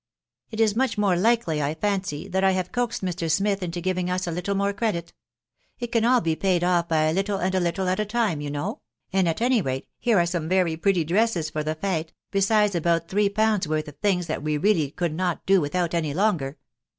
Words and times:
"It 0.49 0.59
is 0.59 0.75
much 0.75 0.97
more 0.97 1.15
likely, 1.15 1.61
I 1.61 1.75
fancy, 1.75 2.27
that 2.29 2.43
I 2.43 2.53
have 2.53 2.71
coaxed 2.71 3.05
Mr. 3.05 3.29
South 3.29 3.61
into 3.61 3.79
giving 3.81 4.09
us 4.09 4.25
a 4.25 4.31
little 4.31 4.55
more 4.55 4.73
credit, 4.73 5.13
it 5.77 5.91
can 5.91 6.05
all 6.05 6.21
be 6.21 6.35
paid 6.35 6.63
off 6.63 6.87
by 6.87 7.03
a 7.03 7.13
little 7.13 7.37
and 7.37 7.53
a 7.53 7.59
little 7.59 7.87
at 7.87 7.99
a 7.99 8.05
time, 8.05 8.41
you 8.41 8.49
know; 8.49 8.81
and 9.13 9.29
at 9.29 9.43
any 9.43 9.61
rata, 9.61 9.83
here 9.99 10.17
are 10.17 10.25
some 10.25 10.49
very 10.49 10.75
pretty 10.75 11.03
dresses 11.03 11.51
for 11.51 11.61
the 11.61 11.75
fete, 11.75 12.13
besides 12.31 12.73
about 12.73 13.09
three 13.09 13.29
pounds' 13.29 13.67
worth 13.67 13.87
of 13.87 13.97
things 13.97 14.25
that 14.25 14.41
we 14.41 14.57
really 14.57 14.89
could 14.89 15.13
not 15.13 15.45
do 15.45 15.61
without 15.61 15.93
any 15.93 16.15
longer." 16.15 16.57